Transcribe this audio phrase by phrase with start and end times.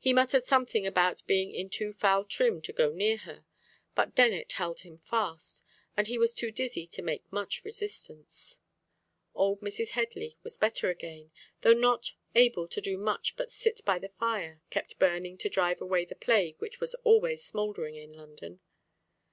[0.00, 3.44] He muttered something about being in too foul trim to go near her,
[3.94, 5.62] but Dennet held him fast,
[5.96, 8.58] and he was too dizzy to make much resistance.
[9.36, 9.90] Old Mrs.
[9.90, 11.30] Headley was better again,
[11.60, 15.80] though not able to do much but sit by the fire kept burning to drive
[15.80, 18.58] away the plague which was always smouldering in London.